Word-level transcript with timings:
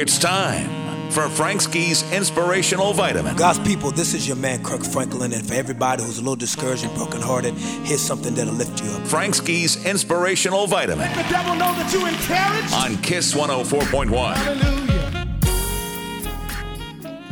It's 0.00 0.18
time 0.18 1.10
for 1.10 1.28
Frank 1.28 1.60
Ski's 1.60 2.10
Inspirational 2.12 2.94
Vitamin. 2.94 3.36
God's 3.36 3.58
people, 3.58 3.90
this 3.90 4.14
is 4.14 4.26
your 4.26 4.36
man 4.36 4.64
Kirk 4.64 4.82
Franklin, 4.82 5.34
and 5.34 5.46
for 5.46 5.52
everybody 5.52 6.02
who's 6.02 6.16
a 6.16 6.22
little 6.22 6.34
discouraged 6.34 6.84
and 6.84 6.94
brokenhearted, 6.94 7.52
here's 7.84 8.00
something 8.00 8.34
that'll 8.34 8.54
lift 8.54 8.82
you 8.82 8.90
up. 8.90 9.06
Frank 9.06 9.34
Ski's 9.34 9.84
Inspirational 9.84 10.66
Vitamin. 10.66 11.10
Let 11.10 11.26
the 11.26 11.30
devil 11.30 11.54
know 11.54 11.74
that 11.74 11.92
you 11.92 12.06
encouraged. 12.06 12.74
On 12.74 13.02
Kiss 13.02 13.34
104.1. 13.34 14.34
Hallelujah. 14.34 14.82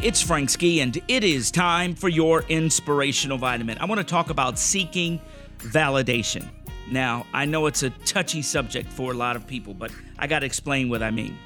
It's 0.03 0.21
Frank 0.21 0.51
Ski, 0.51 0.81
and 0.81 1.01
it 1.09 1.25
is 1.25 1.51
time 1.51 1.95
for 1.95 2.11
your 2.11 2.43
inspirational 2.49 3.39
vitamin. 3.39 3.79
I 3.79 3.87
want 3.87 4.01
to 4.01 4.07
talk 4.07 4.29
about 4.29 4.59
seeking 4.59 5.19
validation. 5.59 6.47
Now, 6.91 7.25
I 7.33 7.47
know 7.47 7.67
it's 7.67 7.83
a 7.83 7.91
touchy 7.91 8.43
subject 8.43 8.93
for 8.93 9.13
a 9.13 9.15
lot 9.15 9.37
of 9.37 9.47
people, 9.47 9.73
but 9.73 9.91
I 10.19 10.27
got 10.27 10.41
to 10.41 10.47
explain 10.47 10.89
what 10.91 11.03
I 11.03 11.11
mean. 11.11 11.39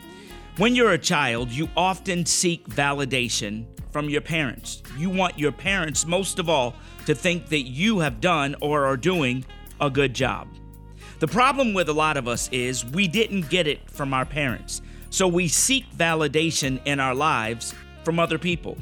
When 0.57 0.77
you're 0.77 0.93
a 0.93 0.99
child, 0.99 1.51
you 1.51 1.69
often 1.77 2.25
seek 2.25 2.69
validation 2.69 3.67
from 3.91 4.09
your 4.09 4.21
parents. 4.21 4.85
You 4.97 5.11
want 5.11 5.37
your 5.37 5.51
parents, 5.51 6.07
most 6.07 6.39
of 6.39 6.49
all, 6.49 6.77
to 7.07 7.15
think 7.17 7.49
that 7.49 7.63
you 7.63 7.99
have 7.99 8.21
done 8.21 8.55
or 8.61 8.85
are 8.87 8.97
doing 8.97 9.45
a 9.81 9.91
good 9.91 10.15
job. 10.15 10.47
The 11.19 11.27
problem 11.27 11.75
with 11.75 11.89
a 11.89 11.93
lot 11.93 12.17
of 12.17 12.29
us 12.29 12.49
is 12.53 12.85
we 12.85 13.09
didn't 13.09 13.51
get 13.51 13.67
it 13.67 13.91
from 13.91 14.15
our 14.15 14.25
parents. 14.25 14.81
So 15.11 15.27
we 15.27 15.49
seek 15.49 15.91
validation 15.91 16.81
in 16.85 17.01
our 17.01 17.17
lives 17.17 17.75
from 18.05 18.21
other 18.21 18.39
people. 18.39 18.79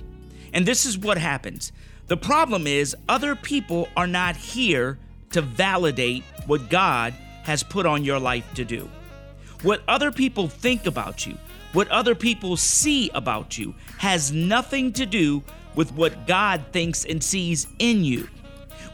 And 0.53 0.67
this 0.67 0.85
is 0.85 0.99
what 0.99 1.17
happens. 1.17 1.73
The 2.07 2.19
problem 2.19 2.67
is 2.67 2.95
other 3.09 3.35
people 3.35 3.89
are 3.97 4.07
not 4.07 4.37
here 4.37 4.99
to 5.31 5.41
validate 5.41 6.23
what 6.45 6.69
God 6.69 7.15
has 7.45 7.63
put 7.63 7.87
on 7.87 8.05
your 8.05 8.19
life 8.19 8.53
to 8.57 8.65
do. 8.67 8.91
What 9.63 9.83
other 9.89 10.13
people 10.13 10.49
think 10.49 10.85
about 10.85 11.25
you, 11.25 11.39
what 11.73 11.89
other 11.89 12.15
people 12.15 12.57
see 12.57 13.11
about 13.11 13.57
you, 13.59 13.75
has 13.99 14.33
nothing 14.33 14.93
to 14.93 15.07
do 15.07 15.43
with 15.75 15.93
what 15.93 16.27
God 16.27 16.63
thinks 16.73 17.05
and 17.05 17.23
sees 17.23 17.67
in 17.79 18.05
you. 18.05 18.29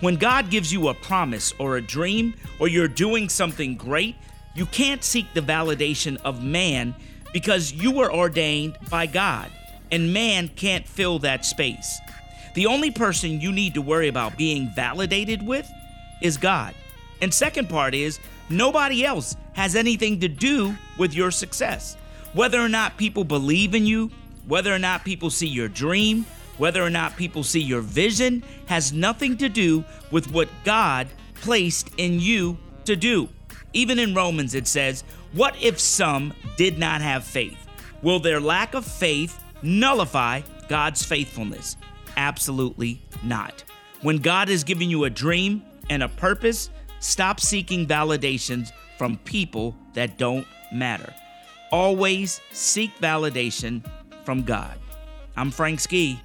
When 0.01 0.17
God 0.17 0.49
gives 0.49 0.73
you 0.73 0.89
a 0.89 0.95
promise 0.95 1.53
or 1.59 1.77
a 1.77 1.83
dream, 1.83 2.35
or 2.61 2.69
you're 2.69 2.87
doing 2.87 3.29
something 3.29 3.77
great, 3.77 4.15
you 4.55 4.67
can't 4.67 5.03
seek 5.03 5.27
the 5.35 5.41
validation 5.41 6.17
of 6.25 6.43
man 6.43 6.95
because 7.33 7.73
you 7.73 7.91
were 7.91 8.13
ordained 8.13 8.79
by 8.89 9.07
God, 9.07 9.51
and 9.91 10.13
man 10.13 10.49
can't 10.49 10.87
fill 10.87 11.19
that 11.21 11.45
space. 11.45 11.99
The 12.55 12.67
only 12.67 12.91
person 12.91 13.41
you 13.41 13.53
need 13.53 13.75
to 13.75 13.83
worry 13.83 14.09
about 14.09 14.39
being 14.39 14.71
validated 14.75 15.47
with 15.47 15.71
is 16.23 16.37
God. 16.37 16.75
And 17.21 17.35
second 17.35 17.69
part 17.69 17.95
is 17.95 18.19
nobody 18.49 19.05
else 19.05 19.37
has 19.55 19.77
anything 19.77 20.21
to 20.21 20.29
do 20.29 20.77
with 20.97 21.15
your 21.15 21.31
success. 21.31 21.97
Whether 22.33 22.61
or 22.61 22.69
not 22.69 22.97
people 22.97 23.25
believe 23.25 23.75
in 23.75 23.87
you, 23.87 24.11
whether 24.47 24.75
or 24.75 24.79
not 24.79 25.05
people 25.05 25.31
see 25.31 25.47
your 25.47 25.69
dream, 25.69 26.27
whether 26.59 26.83
or 26.83 26.91
not 26.91 27.17
people 27.17 27.43
see 27.43 27.61
your 27.61 27.81
vision 27.81 28.43
has 28.67 28.93
nothing 28.93 29.37
to 29.39 29.49
do 29.49 29.85
with 30.11 30.31
what 30.31 30.49
God 30.65 31.09
placed 31.37 31.91
in 31.97 32.21
you 32.21 32.59
to 32.85 32.97
do. 32.97 33.29
Even 33.73 33.99
in 33.99 34.15
Romans, 34.15 34.55
it 34.55 34.67
says, 34.67 35.05
What 35.33 35.55
if 35.63 35.79
some 35.79 36.33
did 36.57 36.79
not 36.79 37.01
have 37.01 37.25
faith? 37.25 37.57
Will 38.03 38.19
their 38.19 38.41
lack 38.41 38.75
of 38.75 38.85
faith 38.85 39.43
nullify 39.63 40.43
God's 40.69 41.05
faithfulness? 41.05 41.77
Absolutely 42.17 43.01
not. 43.23 43.65
When 44.03 44.19
God 44.19 44.49
has 44.49 44.65
given 44.65 44.91
you 44.91 45.05
a 45.05 45.11
dream 45.11 45.63
and 45.91 46.03
a 46.03 46.09
purpose, 46.09 46.71
stop 47.01 47.41
seeking 47.41 47.87
validations 47.87 48.71
from 48.97 49.19
people 49.19 49.77
that 49.95 50.19
don't 50.19 50.47
matter. 50.73 51.13
Always 51.71 52.41
seek 52.53 52.97
validation 52.99 53.85
from 54.25 54.43
God. 54.43 54.79
I'm 55.37 55.51
Frank 55.51 55.81
Ski. 55.81 56.21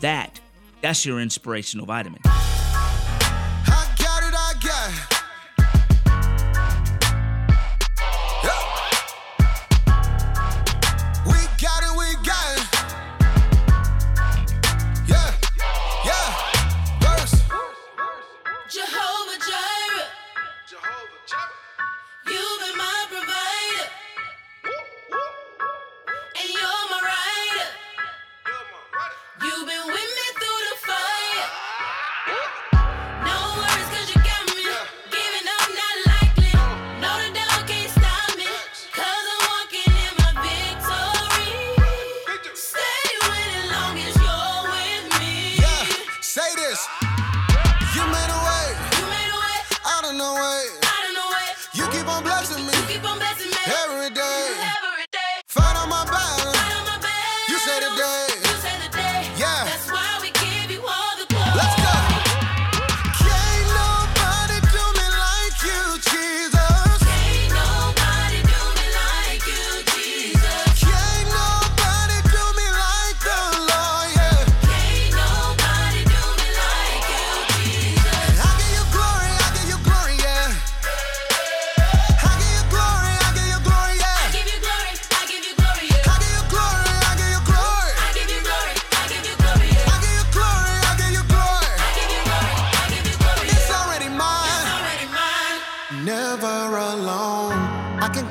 That, 0.00 0.40
that's 0.80 1.04
your 1.04 1.20
inspirational 1.20 1.86
vitamin. 1.86 2.20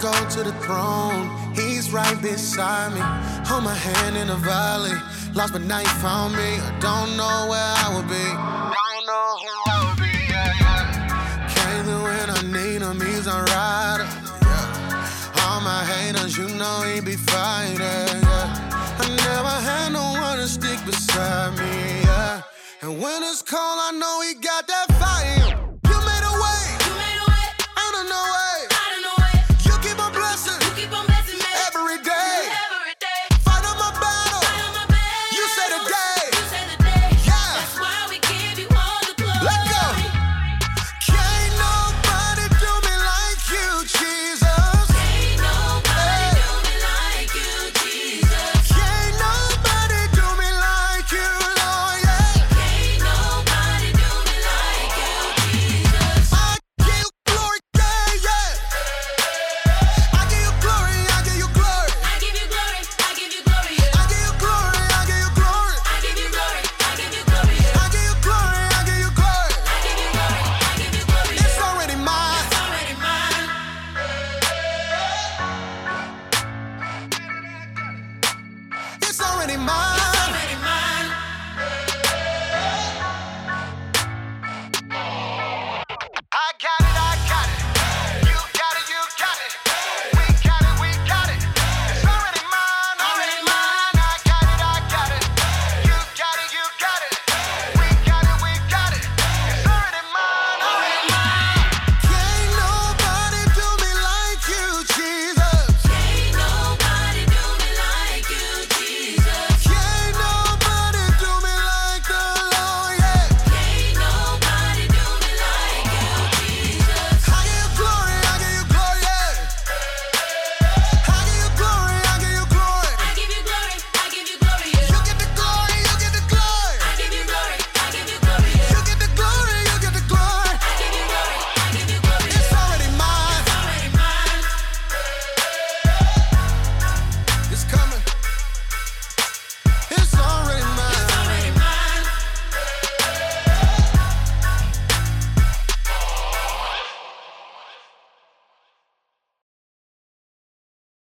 Go 0.01 0.13
to 0.29 0.43
the 0.43 0.53
throne. 0.63 1.29
He's 1.53 1.91
right 1.91 2.19
beside 2.21 2.93
me. 2.93 3.01
Hold 3.47 3.63
my 3.63 3.73
hand 3.73 4.17
in 4.17 4.27
the 4.27 4.35
valley. 4.35 4.97
Lost 5.33 5.53
but 5.53 5.61
now 5.61 5.79
you 5.79 5.93
found 6.03 6.35
me. 6.35 6.59
I 6.59 6.71
don't 6.79 7.17
know 7.17 7.47
where 7.49 7.73
I 7.85 7.87
would 7.95 8.07
be. 8.07 8.15
I 8.15 8.73
don't 8.91 9.05
know 9.11 9.27
who 9.43 9.53
I 9.71 9.77
would 9.85 9.99
be. 10.03 10.13
Yeah, 10.31 10.51
yeah. 10.61 11.47
Came 11.55 11.83
through 11.85 12.03
when 12.03 12.29
I 12.29 12.41
need 12.55 12.81
him. 12.81 12.99
He's 13.01 13.27
a 13.27 13.43
rider. 13.43 14.07
Yeah. 14.43 15.43
All 15.43 15.61
my 15.61 15.83
haters, 15.85 16.37
you 16.37 16.47
know 16.49 16.83
he 16.83 17.01
be 17.01 17.15
fighting. 17.15 17.79
Yeah. 17.79 18.97
I 18.99 19.05
never 19.27 19.55
had 19.69 19.89
no 19.91 20.13
one 20.19 20.37
to 20.37 20.47
stick 20.47 20.79
beside 20.85 21.57
me. 21.59 22.01
Yeah. 22.03 22.41
And 22.81 23.01
when 23.01 23.23
it's 23.23 23.41
cold, 23.41 23.79
I 23.87 23.91
know 23.91 24.21
he 24.27 24.35
got 24.35 24.67
that 24.67 24.94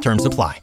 Terms 0.00 0.24
apply. 0.24 0.60